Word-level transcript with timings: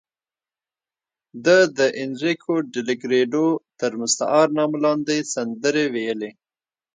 ده 1.45 1.57
د 1.77 1.79
اینریکو 1.99 2.53
ډیلکریډو 2.75 3.47
تر 3.79 3.91
مستعار 4.01 4.47
نامه 4.57 4.77
لاندې 4.85 5.17
سندرې 5.33 5.85
ویلې. 5.93 6.31